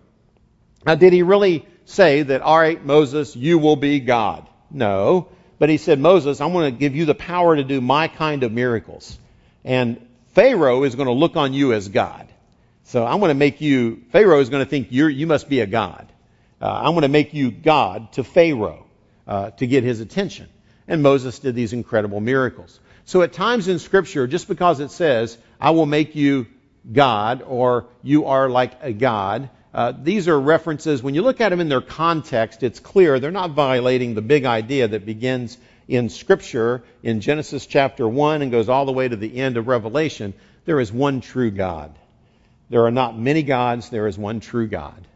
[0.87, 4.47] Now, did he really say that, all right, Moses, you will be God?
[4.71, 5.29] No.
[5.59, 8.43] But he said, Moses, I'm going to give you the power to do my kind
[8.43, 9.19] of miracles.
[9.65, 12.29] And Pharaoh is going to look on you as God.
[12.85, 15.61] So I'm going to make you, Pharaoh is going to think you you must be
[15.61, 16.13] a God.
[16.61, 18.87] Uh, I'm going to make you God to Pharaoh
[19.27, 20.49] uh, to get his attention.
[20.87, 22.79] And Moses did these incredible miracles.
[23.05, 26.47] So at times in Scripture, just because it says, I will make you
[26.93, 31.51] God or you are like a God, uh, these are references, when you look at
[31.51, 36.09] them in their context, it's clear they're not violating the big idea that begins in
[36.09, 40.33] Scripture in Genesis chapter 1 and goes all the way to the end of Revelation.
[40.65, 41.95] There is one true God.
[42.71, 45.07] There are not many gods, there is one true God.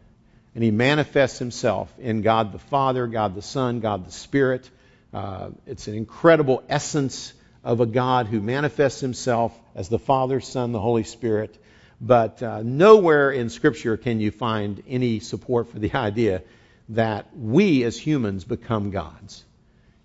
[0.53, 4.69] And he manifests himself in God the Father, God the Son, God the Spirit.
[5.11, 10.71] Uh, it's an incredible essence of a God who manifests himself as the Father, Son,
[10.71, 11.57] the Holy Spirit.
[12.01, 16.41] But uh, nowhere in Scripture can you find any support for the idea
[16.89, 19.43] that we as humans become gods,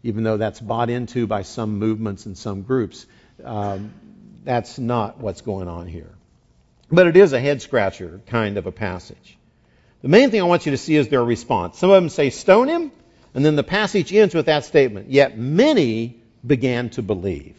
[0.03, 3.07] even though that's bought into by some movements and some groups.
[3.43, 3.95] Um,
[4.45, 6.13] that's not what's going on here.
[6.91, 9.39] But it is a head scratcher kind of a passage.
[10.03, 11.79] The main thing I want you to see is their response.
[11.79, 12.93] Some of them say, stone him,
[13.35, 15.11] and then the passage ends with that statement.
[15.11, 17.57] Yet many began to believe.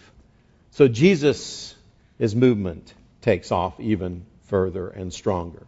[0.71, 1.75] So Jesus,
[2.19, 2.93] movement
[3.27, 5.67] takes off even further and stronger.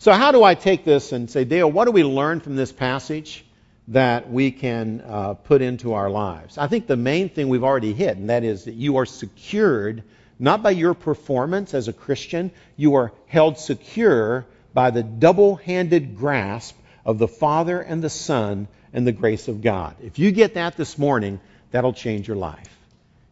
[0.00, 2.72] So how do I take this and say, Dale, what do we learn from this
[2.72, 3.44] passage
[3.86, 6.58] that we can uh, put into our lives?
[6.58, 10.02] I think the main thing we've already hit, and that is that you are secured
[10.40, 12.50] not by your performance as a Christian.
[12.76, 18.66] You are held secure by the double handed grasp of the Father and the Son
[18.92, 19.94] and the grace of God.
[20.02, 21.38] If you get that this morning,
[21.70, 22.76] that'll change your life.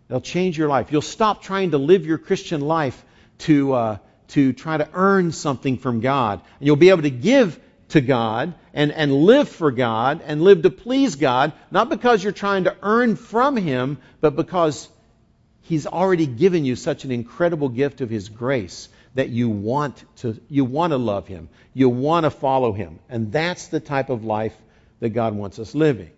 [0.08, 0.92] It'll change your life.
[0.92, 3.04] You'll stop trying to live your Christian life
[3.38, 3.98] to, uh,
[4.28, 6.40] to try to earn something from God.
[6.58, 10.62] And you'll be able to give to God and, and live for God and live
[10.62, 14.88] to please God, not because you're trying to earn from Him, but because
[15.62, 20.40] He's already given you such an incredible gift of His grace that you want to,
[20.48, 21.48] you want to love Him.
[21.74, 22.98] You want to follow Him.
[23.08, 24.56] And that's the type of life
[25.00, 26.10] that God wants us living.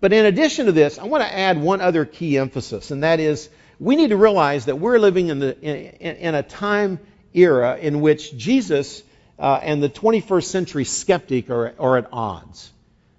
[0.00, 3.20] But in addition to this, I want to add one other key emphasis, and that
[3.20, 3.48] is
[3.84, 6.98] we need to realize that we're living in, the, in, in a time
[7.34, 9.02] era in which Jesus
[9.38, 12.72] uh, and the 21st century skeptic are, are at odds.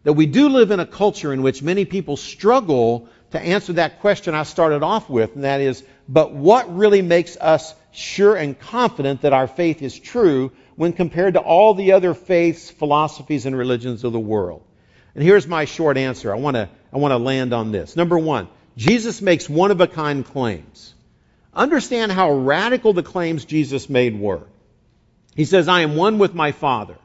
[0.04, 4.00] That we do live in a culture in which many people struggle to answer that
[4.00, 8.58] question I started off with, and that is, but what really makes us sure and
[8.58, 13.56] confident that our faith is true when compared to all the other faiths, philosophies, and
[13.56, 14.64] religions of the world?
[15.14, 16.34] And here's my short answer.
[16.34, 17.96] I want to I want to land on this.
[17.96, 20.94] Number one, Jesus makes one of a kind claims.
[21.54, 24.44] Understand how radical the claims Jesus made were.
[25.36, 26.98] He says, I am one with my Father.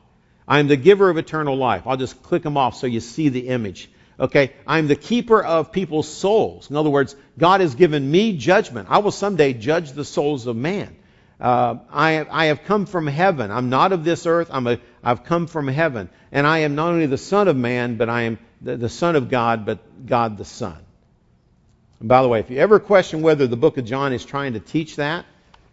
[0.46, 1.86] I am the giver of eternal life.
[1.86, 3.88] I'll just click them off so you see the image.
[4.18, 6.68] Okay, I'm the keeper of people's souls.
[6.68, 8.88] In other words, God has given me judgment.
[8.90, 10.96] I will someday judge the souls of man.
[11.40, 13.50] Uh, I, I, have come from heaven.
[13.50, 14.50] I'm not of this earth.
[14.52, 16.10] I've come from heaven.
[16.32, 19.16] And I am not only the Son of man, but I am the, the Son
[19.16, 20.76] of God, but God the Son.
[22.00, 24.54] And by the way, if you ever question whether the book of John is trying
[24.54, 25.26] to teach that,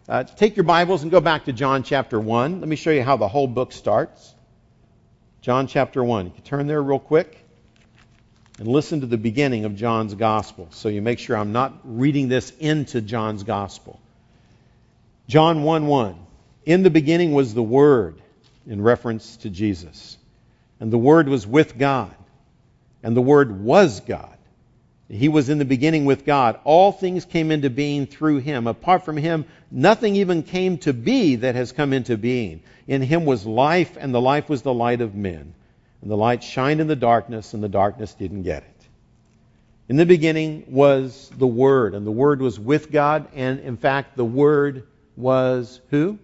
[0.08, 2.60] uh, take your Bibles and go back to John chapter 1.
[2.60, 4.34] Let me show you how the whole book starts.
[5.40, 6.26] John chapter 1.
[6.26, 7.44] You can turn there real quick
[8.58, 12.28] and listen to the beginning of John's gospel so you make sure I'm not reading
[12.28, 14.00] this into John's gospel.
[15.28, 16.26] John 1 1.
[16.64, 18.20] In the beginning was the Word,
[18.66, 20.16] in reference to Jesus.
[20.80, 22.14] And the Word was with God.
[23.02, 24.37] And the Word was God.
[25.10, 26.60] He was in the beginning with God.
[26.64, 28.66] All things came into being through him.
[28.66, 32.60] Apart from him, nothing even came to be that has come into being.
[32.86, 35.54] In him was life, and the life was the light of men.
[36.02, 38.86] And the light shined in the darkness, and the darkness didn't get it.
[39.88, 44.14] In the beginning was the Word, and the Word was with God, and in fact,
[44.14, 46.18] the Word was who?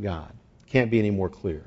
[0.00, 0.32] God.
[0.68, 1.64] Can't be any more clear.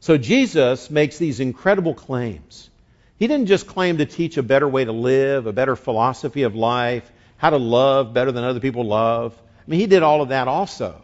[0.00, 2.68] So Jesus makes these incredible claims.
[3.18, 6.54] He didn't just claim to teach a better way to live, a better philosophy of
[6.54, 9.34] life, how to love better than other people love.
[9.36, 11.02] I mean, he did all of that also.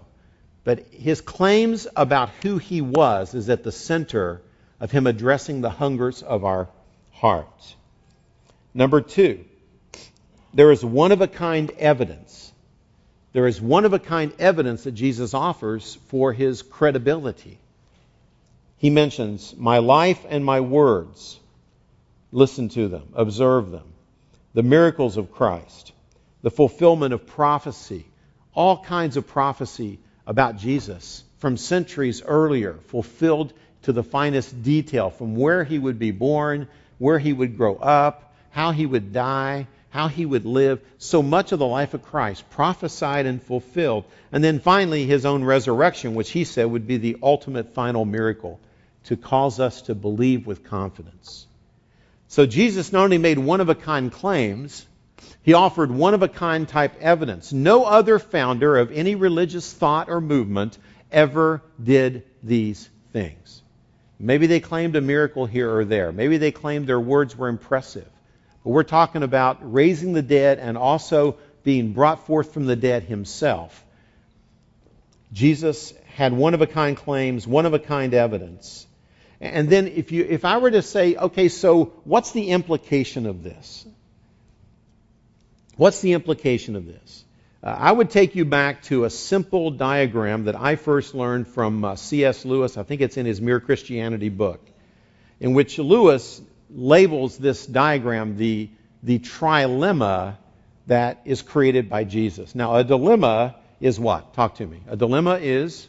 [0.62, 4.40] But his claims about who he was is at the center
[4.80, 6.68] of him addressing the hungers of our
[7.12, 7.76] hearts.
[8.72, 9.44] Number two,
[10.54, 12.44] there is one of a kind evidence
[13.34, 17.58] there is one of a kind evidence that Jesus offers for his credibility.
[18.78, 21.40] He mentions, My life and my words.
[22.34, 23.84] Listen to them, observe them.
[24.54, 25.92] The miracles of Christ,
[26.42, 28.06] the fulfillment of prophecy,
[28.52, 35.36] all kinds of prophecy about Jesus from centuries earlier, fulfilled to the finest detail from
[35.36, 36.66] where he would be born,
[36.98, 41.52] where he would grow up, how he would die, how he would live, so much
[41.52, 44.06] of the life of Christ prophesied and fulfilled.
[44.32, 48.58] And then finally, his own resurrection, which he said would be the ultimate final miracle
[49.04, 51.46] to cause us to believe with confidence.
[52.34, 54.84] So Jesus not only made one of a kind claims,
[55.44, 57.52] he offered one of a kind type evidence.
[57.52, 60.76] No other founder of any religious thought or movement
[61.12, 63.62] ever did these things.
[64.18, 66.10] Maybe they claimed a miracle here or there.
[66.10, 68.10] Maybe they claimed their words were impressive.
[68.64, 73.04] But we're talking about raising the dead and also being brought forth from the dead
[73.04, 73.84] himself.
[75.32, 78.88] Jesus had one of a kind claims, one of a kind evidence.
[79.40, 83.42] And then if you if I were to say, okay, so what's the implication of
[83.42, 83.86] this?
[85.76, 87.24] What's the implication of this?
[87.62, 91.84] Uh, I would take you back to a simple diagram that I first learned from
[91.84, 92.44] uh, C.S.
[92.44, 92.76] Lewis.
[92.76, 94.60] I think it's in his Mere Christianity book,
[95.40, 98.70] in which Lewis labels this diagram the,
[99.02, 100.36] the trilemma
[100.86, 102.54] that is created by Jesus.
[102.54, 104.34] Now, a dilemma is what?
[104.34, 104.80] Talk to me.
[104.86, 105.88] A dilemma is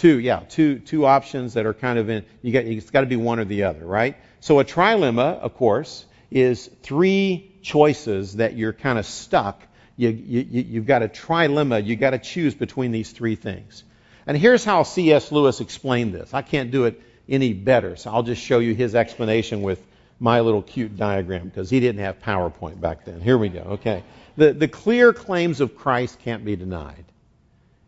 [0.00, 3.06] two, yeah, two, two options that are kind of in, you got, it's got to
[3.06, 4.16] be one or the other, right?
[4.40, 9.62] So a trilemma, of course, is three choices that you're kind of stuck.
[9.98, 11.84] You, you, you've got a trilemma.
[11.84, 13.84] You've got to choose between these three things.
[14.26, 15.30] And here's how C.S.
[15.32, 16.32] Lewis explained this.
[16.32, 16.98] I can't do it
[17.28, 17.96] any better.
[17.96, 19.86] So I'll just show you his explanation with
[20.18, 23.20] my little cute diagram because he didn't have PowerPoint back then.
[23.20, 23.60] Here we go.
[23.60, 24.02] Okay.
[24.38, 27.04] The, the clear claims of Christ can't be denied.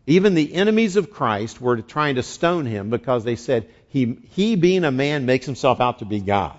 [0.05, 4.55] Even the enemies of Christ were trying to stone him because they said he, he
[4.55, 6.57] being a man makes himself out to be God.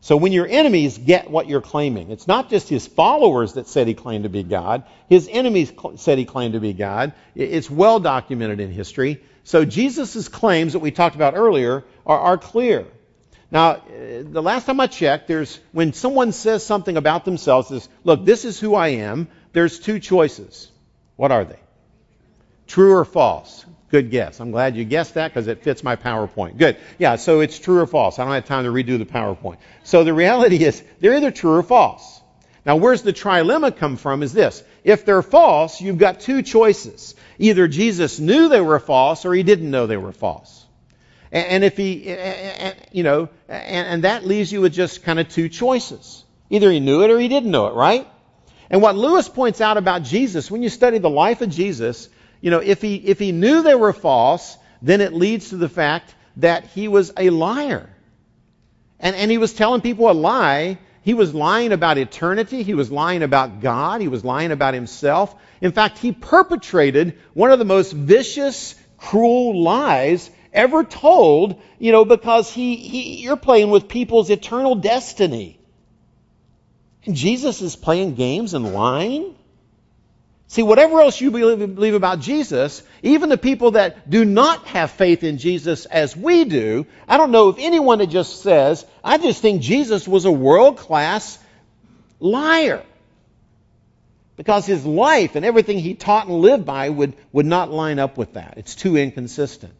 [0.00, 3.86] So when your enemies get what you're claiming, it's not just his followers that said
[3.86, 4.82] he claimed to be God.
[5.08, 7.14] His enemies cl- said he claimed to be God.
[7.34, 9.22] It's well documented in history.
[9.44, 12.86] So Jesus' claims that we talked about earlier are, are clear.
[13.50, 13.80] Now, uh,
[14.24, 18.44] the last time I checked, there's when someone says something about themselves, is look, this
[18.44, 19.28] is who I am.
[19.54, 20.70] There's two choices.
[21.16, 21.63] What are they?
[22.66, 23.64] True or false?
[23.90, 24.40] Good guess.
[24.40, 26.56] I'm glad you guessed that because it fits my PowerPoint.
[26.56, 26.78] Good.
[26.98, 28.18] Yeah, so it's true or false.
[28.18, 29.58] I don't have time to redo the PowerPoint.
[29.84, 32.20] So the reality is they're either true or false.
[32.66, 34.64] Now, where's the trilemma come from is this.
[34.82, 37.14] If they're false, you've got two choices.
[37.38, 40.64] Either Jesus knew they were false or he didn't know they were false.
[41.30, 42.16] And if he,
[42.92, 46.24] you know, and that leaves you with just kind of two choices.
[46.48, 48.08] Either he knew it or he didn't know it, right?
[48.70, 52.08] And what Lewis points out about Jesus, when you study the life of Jesus,
[52.44, 55.68] you know, if he, if he knew they were false, then it leads to the
[55.70, 57.88] fact that he was a liar.
[59.00, 60.76] And, and he was telling people a lie.
[61.00, 62.62] He was lying about eternity.
[62.62, 64.02] He was lying about God.
[64.02, 65.34] He was lying about himself.
[65.62, 72.04] In fact, he perpetrated one of the most vicious, cruel lies ever told, you know,
[72.04, 75.58] because he, he, you're playing with people's eternal destiny.
[77.06, 79.34] And Jesus is playing games and lying.
[80.54, 85.24] See, whatever else you believe about Jesus, even the people that do not have faith
[85.24, 89.42] in Jesus as we do, I don't know if anyone that just says, I just
[89.42, 91.40] think Jesus was a world class
[92.20, 92.84] liar.
[94.36, 98.16] Because his life and everything he taught and lived by would, would not line up
[98.16, 98.54] with that.
[98.56, 99.74] It's too inconsistent.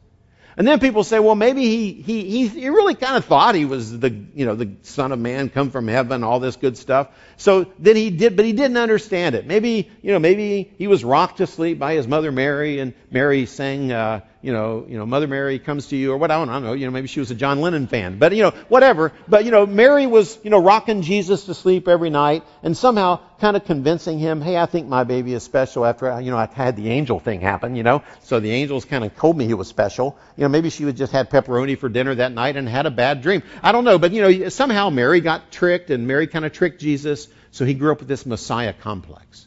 [0.57, 3.99] And then people say, well, maybe he, he, he, really kind of thought he was
[3.99, 7.09] the, you know, the son of man come from heaven, all this good stuff.
[7.37, 9.47] So then he did, but he didn't understand it.
[9.47, 13.47] Maybe, you know, maybe he was rocked to sleep by his mother Mary and Mary
[13.47, 16.51] sang, uh, you know, you know, Mother Mary comes to you, or what I don't,
[16.51, 18.51] I don't know, you know, maybe she was a John Lennon fan, but you know,
[18.69, 19.11] whatever.
[19.27, 23.21] But you know, Mary was, you know, rocking Jesus to sleep every night, and somehow
[23.41, 26.47] kind of convincing him, hey, I think my baby is special after, you know, I
[26.53, 29.55] had the angel thing happen, you know, so the angels kind of told me he
[29.55, 30.19] was special.
[30.37, 32.91] You know, maybe she would just had pepperoni for dinner that night and had a
[32.91, 33.43] bad dream.
[33.63, 36.83] I don't know, but you know, somehow Mary got tricked, and Mary kind of tricked
[36.83, 39.47] Jesus, so he grew up with this Messiah complex.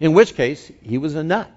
[0.00, 1.48] In which case, he was a nut.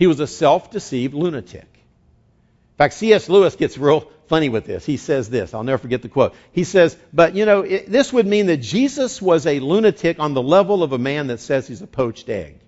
[0.00, 1.60] He was a self deceived lunatic.
[1.60, 3.28] In fact, C.S.
[3.28, 4.86] Lewis gets real funny with this.
[4.86, 5.52] He says this.
[5.52, 6.34] I'll never forget the quote.
[6.52, 10.32] He says, But you know, it, this would mean that Jesus was a lunatic on
[10.32, 12.60] the level of a man that says he's a poached egg.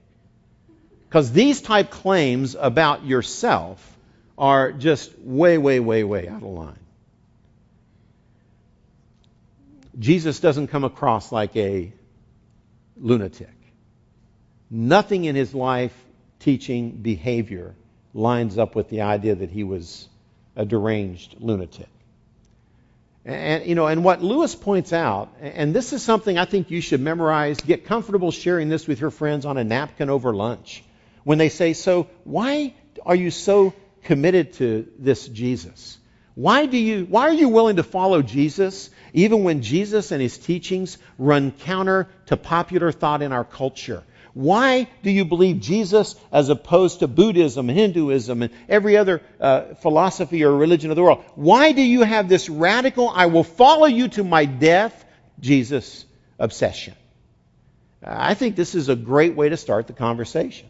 [1.09, 3.81] Because these type claims about yourself
[4.37, 6.79] are just way, way, way, way out of line.
[9.99, 11.95] Jesus doesn't come across like a
[12.99, 13.57] lunatic.
[14.71, 15.97] Nothing in his life
[16.43, 17.75] teaching behavior
[18.15, 20.09] lines up with the idea that he was
[20.57, 21.89] a deranged lunatic.
[23.25, 26.81] And, you know, and what Lewis points out, and this is something I think you
[26.81, 30.83] should memorize, get comfortable sharing this with your friends on a napkin over lunch.
[31.23, 32.75] When they say, so why
[33.07, 35.99] are you so committed to this Jesus?
[36.35, 40.37] Why do you, why are you willing to follow Jesus even when Jesus and his
[40.37, 44.03] teachings run counter to popular thought in our culture?
[44.35, 50.45] Why do you believe Jesus as opposed to Buddhism, Hinduism, and every other uh, philosophy
[50.45, 51.25] or religion of the world?
[51.35, 55.05] Why do you have this radical, I will follow you to my death,
[55.41, 56.07] Jesus
[56.39, 56.95] obsession?
[58.03, 60.69] I think this is a great way to start the conversation.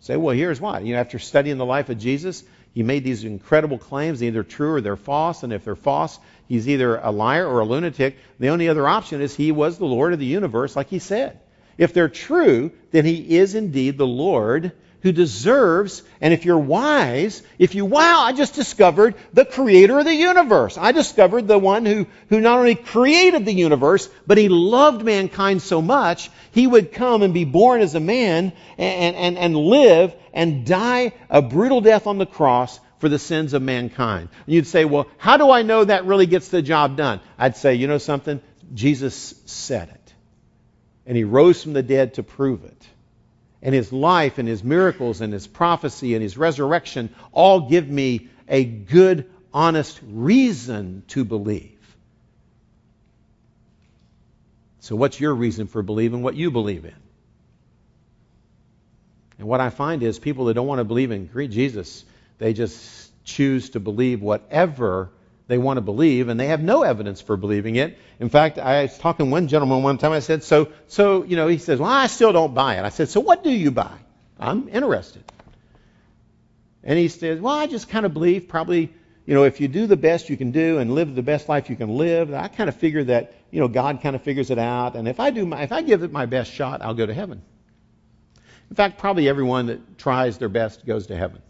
[0.00, 0.80] Say, well, here's why.
[0.80, 2.42] You know, after studying the life of Jesus,
[2.72, 6.68] he made these incredible claims, either true or they're false, and if they're false, he's
[6.68, 8.16] either a liar or a lunatic.
[8.40, 11.38] The only other option is he was the Lord of the universe, like he said.
[11.78, 14.72] If they're true, then he is indeed the Lord
[15.04, 20.06] who deserves, and if you're wise, if you, wow, I just discovered the creator of
[20.06, 20.78] the universe.
[20.78, 25.60] I discovered the one who, who not only created the universe, but he loved mankind
[25.60, 30.14] so much, he would come and be born as a man and, and, and live
[30.32, 34.30] and die a brutal death on the cross for the sins of mankind.
[34.46, 37.20] And you'd say, well, how do I know that really gets the job done?
[37.36, 38.40] I'd say, you know something?
[38.72, 40.03] Jesus said it
[41.06, 42.88] and he rose from the dead to prove it.
[43.62, 48.28] And his life and his miracles and his prophecy and his resurrection all give me
[48.48, 51.70] a good, honest reason to believe.
[54.80, 56.94] So, what's your reason for believing what you believe in?
[59.38, 62.04] And what I find is people that don't want to believe in Jesus,
[62.38, 65.10] they just choose to believe whatever
[65.46, 67.98] they want to believe, and they have no evidence for believing it.
[68.18, 70.12] In fact, I was talking to one gentleman one time.
[70.12, 72.88] I said, "So, so you know," he says, "Well, I still don't buy it." I
[72.88, 73.96] said, "So, what do you buy?"
[74.38, 75.22] I'm interested.
[76.82, 78.92] And he says, "Well, I just kind of believe probably,
[79.26, 81.68] you know, if you do the best you can do and live the best life
[81.68, 84.58] you can live, I kind of figure that, you know, God kind of figures it
[84.58, 84.96] out.
[84.96, 87.14] And if I do my, if I give it my best shot, I'll go to
[87.14, 87.42] heaven.
[88.70, 91.42] In fact, probably everyone that tries their best goes to heaven.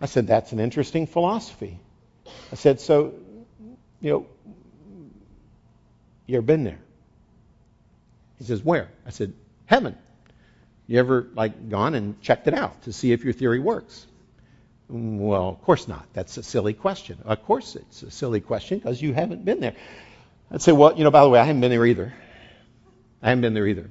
[0.00, 1.80] I said, that's an interesting philosophy.
[2.52, 3.14] I said, so,
[4.00, 4.26] you know,
[6.26, 6.78] you ever been there?
[8.38, 8.88] He says, where?
[9.06, 9.32] I said,
[9.66, 9.96] heaven.
[10.86, 14.06] You ever like gone and checked it out to see if your theory works?
[14.88, 16.06] Well, of course not.
[16.12, 17.18] That's a silly question.
[17.24, 19.74] Of course it's a silly question because you haven't been there.
[20.50, 22.14] I'd say, well, you know, by the way, I haven't been there either.
[23.20, 23.90] I haven't been there either.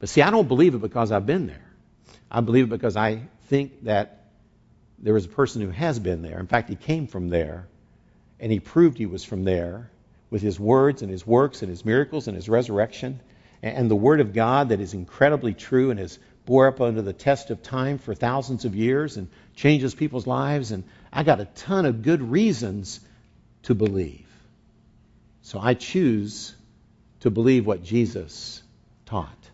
[0.00, 1.62] But see, I don't believe it because I've been there.
[2.30, 4.25] I believe it because I think that
[4.98, 6.38] there was a person who has been there.
[6.38, 7.68] In fact, he came from there,
[8.40, 9.90] and he proved he was from there
[10.30, 13.20] with his words and his works and his miracles and his resurrection
[13.62, 17.12] and the Word of God that is incredibly true and has bore up under the
[17.12, 20.72] test of time for thousands of years and changes people's lives.
[20.72, 23.00] And I got a ton of good reasons
[23.64, 24.26] to believe.
[25.42, 26.54] So I choose
[27.20, 28.62] to believe what Jesus
[29.06, 29.50] taught.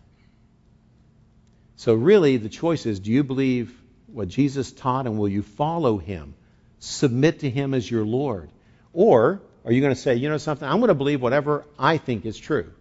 [1.75, 3.75] So really, the choice is do you believe
[4.13, 6.35] what Jesus taught and will you follow him?
[6.79, 8.49] Submit to him as your Lord?
[8.93, 11.97] Or are you going to say, you know something, I'm going to believe whatever I
[11.97, 12.71] think is true?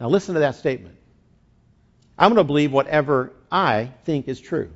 [0.00, 0.96] Now listen to that statement.
[2.18, 4.70] I'm going to believe whatever I think is true.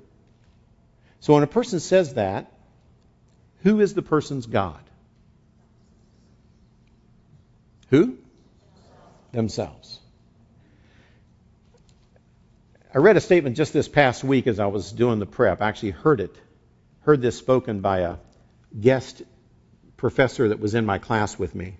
[1.20, 2.52] So when a person says that,
[3.62, 4.80] who is the person's God?
[7.88, 8.18] Who?
[9.32, 10.00] Themselves.
[12.94, 15.60] I read a statement just this past week as I was doing the prep.
[15.60, 16.34] I actually heard it,
[17.00, 18.16] heard this spoken by a
[18.80, 19.20] guest
[19.96, 21.76] professor that was in my class with me.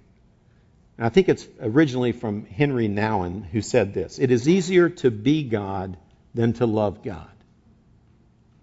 [0.99, 5.11] And I think it's originally from Henri Nouwen who said this It is easier to
[5.13, 5.97] be God
[6.35, 7.31] than to love God.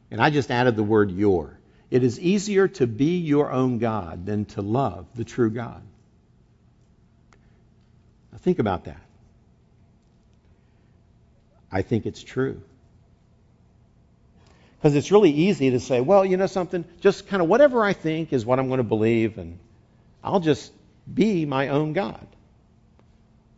[0.09, 1.57] And I just added the word your.
[1.89, 5.81] It is easier to be your own God than to love the true God.
[8.33, 9.01] Now think about that.
[11.71, 12.61] I think it's true.
[14.77, 17.93] Because it's really easy to say, well, you know something, just kind of whatever I
[17.93, 19.59] think is what I'm going to believe, and
[20.23, 20.71] I'll just
[21.11, 22.27] be my own God.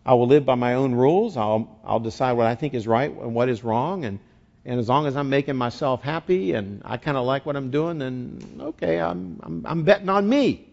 [0.05, 1.37] I will live by my own rules.
[1.37, 4.03] I'll, I'll decide what I think is right and what is wrong.
[4.03, 4.19] And,
[4.65, 7.71] and as long as I'm making myself happy and I kind of like what I'm
[7.71, 10.67] doing, then okay, I'm, I'm, I'm betting on me.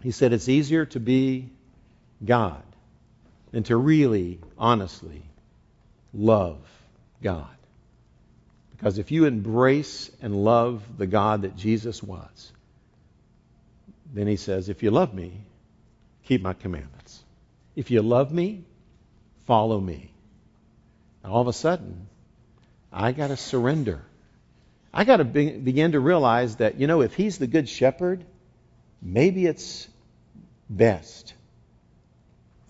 [0.00, 1.50] He said it's easier to be
[2.24, 2.62] God
[3.50, 5.22] than to really, honestly
[6.12, 6.58] love
[7.22, 7.46] God.
[8.70, 12.52] Because if you embrace and love the God that Jesus was,
[14.12, 15.32] then he says, If you love me,
[16.24, 17.22] keep my commandments.
[17.76, 18.64] If you love me,
[19.46, 20.10] follow me.
[21.22, 22.08] And all of a sudden,
[22.92, 24.02] I got to surrender.
[24.92, 28.24] I got to be, begin to realize that, you know, if he's the good shepherd,
[29.02, 29.88] maybe it's
[30.68, 31.34] best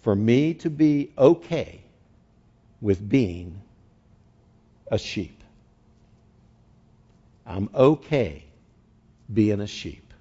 [0.02, 1.80] for me to be okay
[2.80, 3.60] with being
[4.90, 5.42] a sheep.
[7.46, 8.44] I'm okay
[9.32, 10.12] being a sheep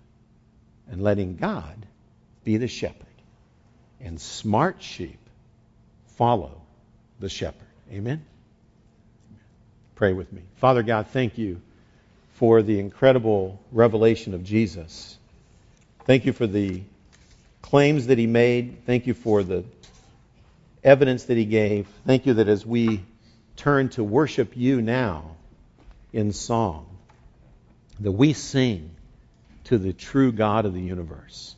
[0.90, 1.86] and letting God
[2.44, 3.06] be the shepherd.
[4.02, 5.20] And smart sheep
[6.18, 6.62] follow
[7.20, 7.68] the shepherd.
[7.92, 8.26] Amen?
[9.96, 10.42] Pray with me.
[10.56, 11.62] Father God, thank you
[12.34, 15.18] for the incredible revelation of Jesus.
[16.06, 16.84] Thank you for the
[17.62, 18.86] claims that he made.
[18.86, 19.64] Thank you for the
[20.84, 21.88] evidence that he gave.
[22.06, 23.04] Thank you that as we
[23.56, 25.36] turn to worship you now
[26.14, 26.88] in song,
[28.00, 28.92] that we sing
[29.66, 31.56] to the true God of the universe,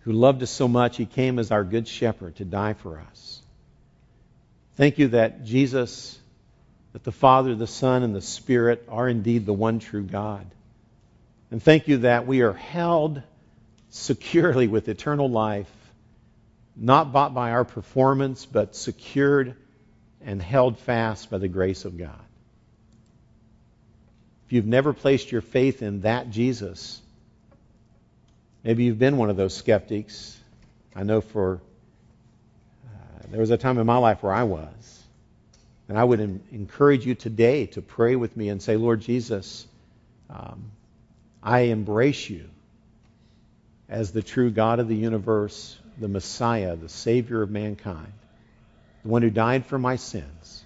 [0.00, 3.42] who loved us so much, he came as our good shepherd to die for us.
[4.76, 6.18] Thank you that Jesus,
[6.92, 10.46] that the Father, the Son, and the Spirit are indeed the one true God.
[11.50, 13.22] And thank you that we are held
[13.90, 15.70] securely with eternal life,
[16.76, 19.54] not bought by our performance, but secured
[20.24, 22.20] and held fast by the grace of God.
[24.46, 27.00] If you've never placed your faith in that Jesus,
[28.64, 30.36] Maybe you've been one of those skeptics.
[30.94, 31.60] I know for
[32.86, 35.02] uh, there was a time in my life where I was.
[35.88, 39.66] And I would encourage you today to pray with me and say, Lord Jesus,
[40.28, 40.70] um,
[41.42, 42.50] I embrace you
[43.88, 48.12] as the true God of the universe, the Messiah, the Savior of mankind,
[49.02, 50.64] the one who died for my sins.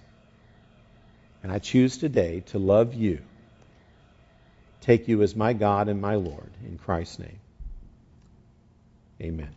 [1.41, 3.19] And I choose today to love you,
[4.81, 7.39] take you as my God and my Lord, in Christ's name.
[9.21, 9.51] Amen.